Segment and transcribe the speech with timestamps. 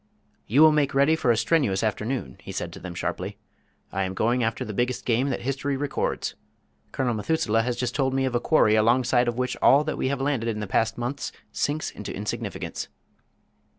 [0.47, 3.37] "You will make ready for a strenuous afternoon," he said to them sharply.
[3.91, 6.33] "I am going after the biggest game that history records.
[6.91, 10.07] Colonel Methuselah has just told me of a quarry alongside of which all that we
[10.07, 12.87] have landed in the past months sinks into insignificance."